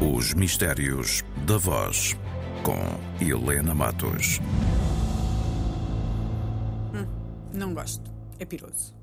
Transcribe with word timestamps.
Os 0.00 0.32
Mistérios 0.32 1.24
da 1.44 1.58
Voz, 1.58 2.14
com 2.62 2.78
Helena 3.20 3.74
Matos. 3.74 4.38
Não 7.52 7.74
gosto. 7.74 8.08
É 8.38 8.44
piroso. 8.44 8.94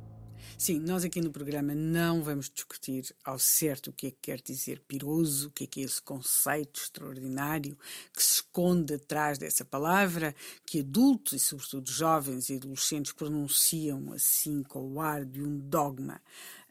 Sim, 0.58 0.79
nós 0.79 1.04
aqui 1.04 1.20
no 1.20 1.31
programa 1.31 1.76
não 1.76 2.23
vamos 2.23 2.50
discutir 2.50 3.13
ao 3.26 3.38
certo 3.38 3.89
o 3.89 3.94
que 3.94 4.08
é 4.08 4.12
que 4.12 4.18
quer 4.21 4.41
dizer 4.41 4.80
piroso, 4.88 5.50
o 5.50 5.52
que 5.52 5.66
é 5.66 5.68
que 5.68 5.81
é 5.81 5.84
esse 5.84 6.02
conceito 6.02 6.80
extraordinário 6.80 7.77
que 8.14 8.23
se 8.23 8.36
esconde 8.36 8.93
atrás 8.93 9.38
dessa 9.38 9.66
palavra, 9.66 10.34
que 10.66 10.80
adultos 10.80 11.34
e 11.34 11.39
sobretudo 11.39 11.91
jovens 11.91 12.50
e 12.50 12.55
adolescentes 12.55 13.12
pronunciam 13.12 14.14
assim 14.14 14.64
com 14.64 14.93
o 14.93 15.02
ar 15.02 15.25
de 15.25 15.43
um 15.43 15.57
dogma 15.57 16.21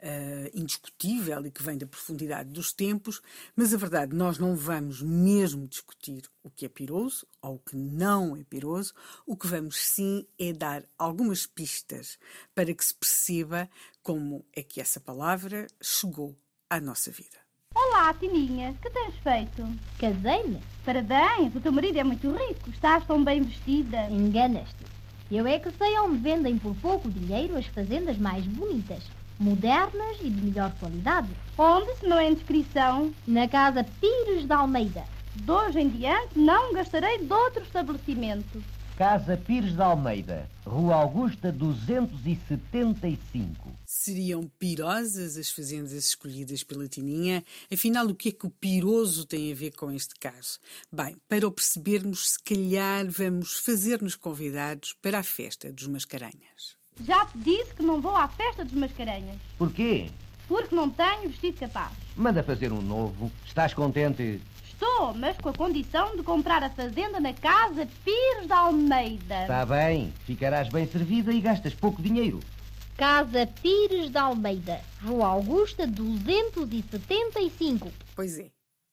uh, 0.04 0.50
indiscutível 0.52 1.44
e 1.46 1.50
que 1.50 1.62
vem 1.62 1.78
da 1.78 1.86
profundidade 1.86 2.50
dos 2.50 2.72
tempos, 2.72 3.20
mas 3.56 3.72
a 3.72 3.78
verdade, 3.78 4.14
nós 4.14 4.38
não 4.38 4.54
vamos 4.54 5.00
mesmo 5.00 5.66
discutir 5.66 6.22
o 6.42 6.50
que 6.50 6.66
é 6.66 6.68
piroso 6.68 7.26
ou 7.40 7.54
o 7.54 7.58
que 7.58 7.74
não 7.74 8.36
é 8.36 8.44
piroso, 8.44 8.92
o 9.26 9.36
que 9.36 9.46
vamos 9.46 9.76
sim 9.76 10.26
é 10.38 10.52
dar 10.52 10.84
algumas 10.98 11.46
pistas 11.46 12.18
para 12.54 12.72
que 12.74 12.84
se 12.84 12.94
perceba 12.94 13.68
como 14.02 14.44
é 14.52 14.62
que 14.62 14.80
essa 14.80 15.00
palavra 15.00 15.66
chegou 15.82 16.36
à 16.68 16.78
nossa 16.78 17.10
vida. 17.10 17.42
Olá, 17.74 18.14
Tininha, 18.14 18.76
que 18.80 18.90
tens 18.90 19.16
feito? 19.16 19.66
Casei-me? 19.98 20.60
Parabéns, 20.84 21.54
o 21.56 21.60
teu 21.60 21.72
marido 21.72 21.98
é 21.98 22.04
muito 22.04 22.30
rico, 22.30 22.70
estás 22.70 23.04
tão 23.04 23.24
bem 23.24 23.42
vestida. 23.42 24.08
Enganas-te. 24.10 24.84
Eu 25.30 25.46
é 25.46 25.58
que 25.58 25.70
sei 25.72 25.98
onde 25.98 26.18
vendem 26.18 26.56
por 26.58 26.76
pouco 26.76 27.10
dinheiro 27.10 27.56
as 27.56 27.66
fazendas 27.66 28.16
mais 28.18 28.46
bonitas 28.46 29.02
modernas 29.38 30.18
e 30.20 30.30
de 30.30 30.42
melhor 30.42 30.72
qualidade. 30.78 31.28
Onde, 31.56 31.94
se 31.96 32.06
não 32.06 32.18
é 32.18 32.30
inscrição? 32.30 33.12
Na 33.26 33.48
Casa 33.48 33.84
Pires 34.00 34.46
de 34.46 34.52
Almeida. 34.52 35.04
De 35.34 35.50
hoje 35.50 35.80
em 35.80 35.88
diante 35.88 36.38
não 36.38 36.72
gastarei 36.72 37.18
de 37.18 37.32
outro 37.32 37.62
estabelecimento. 37.62 38.62
Casa 38.96 39.36
Pires 39.36 39.74
de 39.74 39.82
Almeida, 39.82 40.48
Rua 40.64 40.94
Augusta 40.94 41.50
275. 41.50 43.68
Seriam 43.84 44.48
pirosas 44.56 45.36
as 45.36 45.50
fazendas 45.50 45.94
escolhidas 45.94 46.62
pela 46.62 46.86
Tininha? 46.86 47.42
Afinal, 47.72 48.06
o 48.06 48.14
que 48.14 48.28
é 48.28 48.32
que 48.32 48.46
o 48.46 48.50
piroso 48.50 49.26
tem 49.26 49.50
a 49.50 49.54
ver 49.54 49.72
com 49.72 49.90
este 49.90 50.14
caso? 50.14 50.60
Bem, 50.92 51.16
para 51.28 51.44
o 51.44 51.50
percebermos, 51.50 52.34
se 52.34 52.38
calhar 52.44 53.10
vamos 53.10 53.54
fazer-nos 53.54 54.14
convidados 54.14 54.94
para 55.02 55.18
a 55.18 55.24
festa 55.24 55.72
dos 55.72 55.88
Mascarenhas. 55.88 56.76
Já 57.02 57.26
te 57.26 57.38
disse 57.38 57.74
que 57.74 57.82
não 57.82 58.00
vou 58.00 58.14
à 58.14 58.28
festa 58.28 58.64
dos 58.64 58.74
Mascarenhas. 58.74 59.36
Porquê? 59.58 60.10
Porque 60.46 60.74
não 60.74 60.88
tenho 60.88 61.28
vestido 61.28 61.58
capaz. 61.58 61.92
Manda 62.16 62.42
fazer 62.42 62.72
um 62.72 62.80
novo. 62.80 63.30
Estás 63.44 63.74
contente? 63.74 64.40
Estou, 64.64 65.12
mas 65.14 65.36
com 65.38 65.48
a 65.48 65.52
condição 65.52 66.16
de 66.16 66.22
comprar 66.22 66.62
a 66.62 66.70
fazenda 66.70 67.18
na 67.18 67.32
casa 67.32 67.88
Pires 68.04 68.46
de 68.46 68.52
Almeida. 68.52 69.42
Está 69.42 69.66
bem. 69.66 70.12
Ficarás 70.24 70.68
bem 70.68 70.86
servida 70.86 71.32
e 71.32 71.40
gastas 71.40 71.74
pouco 71.74 72.00
dinheiro. 72.00 72.38
Casa 72.96 73.48
Pires 73.60 74.10
de 74.10 74.18
Almeida, 74.18 74.80
Rua 75.02 75.26
Augusta 75.26 75.86
275. 75.86 77.90
Pois 78.14 78.38
é. 78.38 78.46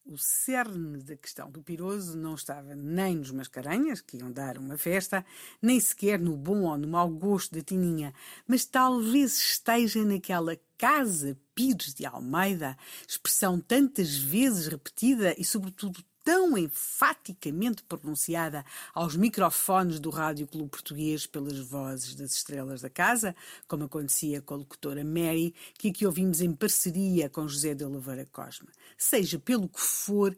O 0.04 0.18
cerne 0.18 1.00
da 1.00 1.16
questão 1.16 1.48
do 1.48 1.62
piroso 1.62 2.18
não 2.18 2.34
estava 2.34 2.74
nem 2.74 3.16
nos 3.16 3.30
mascarenhas, 3.30 4.00
que 4.00 4.16
iam 4.16 4.32
dar 4.32 4.58
uma 4.58 4.76
festa, 4.76 5.24
nem 5.60 5.78
sequer 5.78 6.18
no 6.18 6.36
bom 6.36 6.62
ou 6.62 6.76
no 6.76 6.88
mau 6.88 7.08
gosto 7.08 7.54
da 7.54 7.62
Tininha, 7.62 8.12
mas 8.44 8.64
talvez 8.64 9.38
esteja 9.38 10.04
naquela 10.04 10.58
casa 10.76 11.38
Pires 11.54 11.94
de 11.94 12.04
Almeida, 12.04 12.76
expressão 13.06 13.60
tantas 13.60 14.16
vezes 14.16 14.66
repetida 14.66 15.34
e, 15.38 15.44
sobretudo, 15.44 16.02
tão 16.24 16.56
enfaticamente 16.56 17.82
pronunciada 17.82 18.64
aos 18.94 19.16
microfones 19.16 19.98
do 19.98 20.10
Rádio 20.10 20.46
Clube 20.46 20.70
Português 20.70 21.26
pelas 21.26 21.58
vozes 21.58 22.14
das 22.14 22.34
estrelas 22.34 22.80
da 22.80 22.90
casa, 22.90 23.34
como 23.66 23.84
acontecia 23.84 24.40
com 24.40 24.54
a 24.54 24.58
locutora 24.58 25.04
Mary, 25.04 25.54
que 25.78 25.88
aqui 25.88 26.06
ouvimos 26.06 26.40
em 26.40 26.52
parceria 26.52 27.28
com 27.28 27.48
José 27.48 27.74
de 27.74 27.84
Oliveira 27.84 28.26
Cosma. 28.26 28.68
Seja 28.96 29.38
pelo 29.38 29.68
que 29.68 29.80
for, 29.80 30.36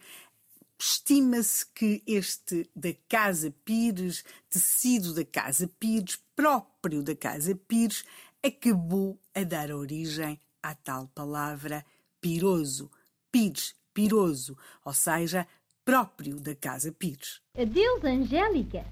estima-se 0.78 1.66
que 1.66 2.02
este 2.06 2.68
da 2.74 2.94
Casa 3.08 3.54
Pires, 3.64 4.24
tecido 4.48 5.14
da 5.14 5.24
Casa 5.24 5.68
Pires, 5.78 6.18
próprio 6.34 7.02
da 7.02 7.14
Casa 7.14 7.54
Pires, 7.54 8.04
acabou 8.42 9.18
a 9.34 9.42
dar 9.42 9.70
origem 9.70 10.38
à 10.62 10.74
tal 10.74 11.08
palavra 11.08 11.84
piroso. 12.20 12.90
Pires, 13.30 13.74
piroso, 13.92 14.56
ou 14.84 14.92
seja, 14.92 15.46
próprio 15.84 16.40
da 16.40 16.54
Casa 16.54 16.90
Pires. 16.90 17.40
Adeus, 17.58 18.02
Angélica. 18.02 18.84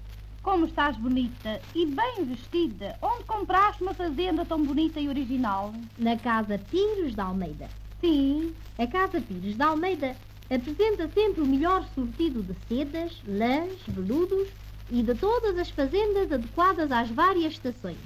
Como 0.43 0.65
estás 0.65 0.95
bonita 0.97 1.59
e 1.73 1.85
bem 1.85 2.23
vestida. 2.25 2.97
Onde 3.01 3.23
compraste 3.23 3.81
uma 3.81 3.93
fazenda 3.93 4.45
tão 4.45 4.63
bonita 4.63 4.99
e 4.99 5.09
original? 5.09 5.73
Na 5.97 6.17
Casa 6.17 6.59
Pires 6.69 7.15
de 7.15 7.21
Almeida. 7.21 7.67
Sim. 7.99 8.53
A 8.77 8.85
Casa 8.85 9.19
Pires 9.19 9.55
de 9.55 9.63
Almeida 9.63 10.15
apresenta 10.53 11.09
sempre 11.09 11.41
o 11.41 11.47
melhor 11.47 11.87
sortido 11.95 12.43
de 12.43 12.55
sedas, 12.67 13.19
lãs, 13.25 13.73
veludos 13.87 14.49
e 14.91 15.01
de 15.01 15.15
todas 15.15 15.57
as 15.57 15.69
fazendas 15.69 16.31
adequadas 16.31 16.91
às 16.91 17.09
várias 17.09 17.53
estações. 17.53 17.97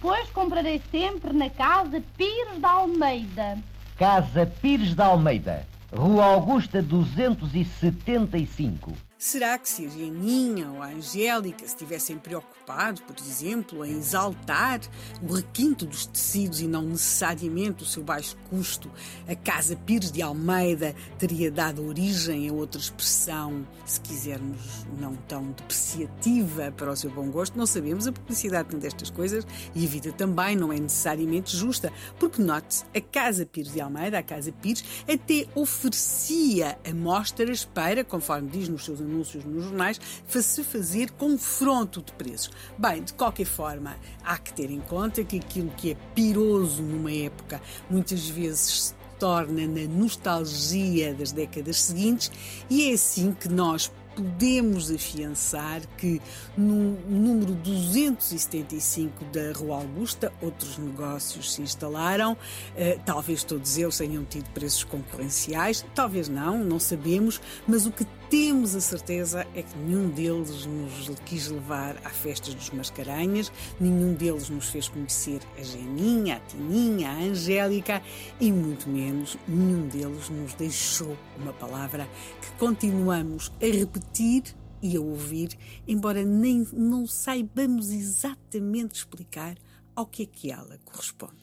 Pois 0.00 0.28
comprarei 0.30 0.82
sempre 0.90 1.32
na 1.32 1.48
Casa 1.48 2.02
Pires 2.16 2.58
de 2.58 2.66
Almeida. 2.66 3.58
Casa 3.96 4.44
Pires 4.60 4.94
de 4.94 5.02
Almeida, 5.02 5.66
Rua 5.90 6.26
Augusta 6.26 6.82
275. 6.82 9.07
Será 9.20 9.58
que 9.58 9.68
se 9.68 9.84
a 9.84 9.88
Janinha 9.88 10.70
ou 10.70 10.80
a 10.80 10.90
Angélica 10.90 11.66
se 11.66 11.76
tivessem 11.76 12.16
preocupado, 12.16 13.02
por 13.02 13.16
exemplo, 13.18 13.84
em 13.84 13.98
exaltar 13.98 14.80
o 15.20 15.34
requinto 15.34 15.84
dos 15.84 16.06
tecidos 16.06 16.60
e 16.60 16.68
não 16.68 16.82
necessariamente 16.82 17.82
o 17.82 17.86
seu 17.86 18.04
baixo 18.04 18.36
custo, 18.48 18.88
a 19.26 19.34
Casa 19.34 19.74
Pires 19.74 20.12
de 20.12 20.22
Almeida 20.22 20.94
teria 21.18 21.50
dado 21.50 21.84
origem 21.84 22.48
a 22.48 22.52
outra 22.52 22.80
expressão, 22.80 23.66
se 23.84 24.00
quisermos, 24.00 24.86
não 25.00 25.16
tão 25.16 25.50
depreciativa 25.50 26.70
para 26.70 26.92
o 26.92 26.96
seu 26.96 27.10
bom 27.10 27.28
gosto? 27.28 27.58
Não 27.58 27.66
sabemos, 27.66 28.06
a 28.06 28.12
publicidade 28.12 28.68
tem 28.68 28.78
destas 28.78 29.10
coisas 29.10 29.44
e 29.74 29.84
a 29.84 29.88
vida 29.88 30.12
também 30.12 30.54
não 30.54 30.72
é 30.72 30.78
necessariamente 30.78 31.56
justa, 31.56 31.92
porque 32.20 32.40
note-se, 32.40 32.84
a 32.94 33.00
Casa 33.00 33.44
Pires 33.44 33.72
de 33.72 33.80
Almeida, 33.80 34.16
a 34.16 34.22
Casa 34.22 34.52
Pires, 34.52 34.84
até 35.12 35.44
oferecia 35.56 36.78
amostras 36.88 37.64
para, 37.64 38.04
conforme 38.04 38.48
diz 38.48 38.68
nos 38.68 38.84
seus 38.84 39.07
anúncios 39.08 39.44
nos 39.44 39.64
jornais, 39.64 40.00
se 40.26 40.62
fazer 40.62 41.10
confronto 41.12 42.02
de 42.02 42.12
preços. 42.12 42.50
Bem, 42.76 43.02
de 43.02 43.12
qualquer 43.14 43.46
forma, 43.46 43.96
há 44.24 44.38
que 44.38 44.52
ter 44.52 44.70
em 44.70 44.80
conta 44.80 45.24
que 45.24 45.38
aquilo 45.38 45.70
que 45.70 45.92
é 45.92 45.96
piroso 46.14 46.82
numa 46.82 47.12
época 47.12 47.60
muitas 47.90 48.28
vezes 48.28 48.88
se 48.88 48.94
torna 49.18 49.66
na 49.66 49.86
nostalgia 49.88 51.12
das 51.12 51.32
décadas 51.32 51.82
seguintes 51.82 52.30
e 52.70 52.90
é 52.90 52.94
assim 52.94 53.32
que 53.32 53.48
nós 53.48 53.90
podemos 54.18 54.90
afiançar 54.90 55.80
que 55.96 56.20
no 56.56 56.98
número 57.08 57.54
275 57.54 59.24
da 59.26 59.52
Rua 59.52 59.76
Augusta 59.76 60.32
outros 60.42 60.76
negócios 60.76 61.54
se 61.54 61.62
instalaram, 61.62 62.36
eh, 62.76 62.98
talvez 63.06 63.44
todos 63.44 63.78
eles 63.78 63.96
tenham 63.96 64.24
tido 64.24 64.50
preços 64.50 64.82
concorrenciais, 64.82 65.86
talvez 65.94 66.28
não, 66.28 66.58
não 66.64 66.80
sabemos, 66.80 67.40
mas 67.64 67.86
o 67.86 67.92
que 67.92 68.04
temos 68.30 68.74
a 68.74 68.80
certeza 68.80 69.46
é 69.54 69.62
que 69.62 69.76
nenhum 69.78 70.10
deles 70.10 70.66
nos 70.66 71.08
quis 71.24 71.48
levar 71.48 71.96
à 72.04 72.10
festa 72.10 72.52
dos 72.52 72.70
Mascarenhas, 72.70 73.50
nenhum 73.80 74.14
deles 74.14 74.50
nos 74.50 74.68
fez 74.68 74.88
conhecer 74.88 75.40
a 75.58 75.62
Geninha, 75.62 76.36
a 76.36 76.40
Tininha, 76.40 77.10
a 77.10 77.18
Angélica 77.18 78.02
e 78.40 78.52
muito 78.52 78.88
menos 78.88 79.36
nenhum 79.46 79.88
deles 79.88 80.28
nos 80.28 80.54
deixou 80.54 81.16
uma 81.38 81.52
palavra 81.52 82.08
que 82.40 82.50
continuamos 82.58 83.50
a 83.62 83.66
repetir 83.66 84.44
e 84.82 84.96
a 84.96 85.00
ouvir, 85.00 85.56
embora 85.86 86.24
nem 86.24 86.66
não 86.72 87.06
saibamos 87.06 87.90
exatamente 87.90 88.96
explicar 88.96 89.56
ao 89.96 90.06
que 90.06 90.22
é 90.22 90.26
que 90.26 90.52
ela 90.52 90.78
corresponde. 90.84 91.34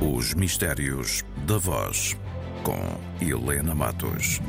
Os 0.00 0.34
Mistérios 0.34 1.24
da 1.46 1.56
Voz, 1.56 2.16
com 2.64 2.80
Helena 3.20 3.74
Matos. 3.74 4.40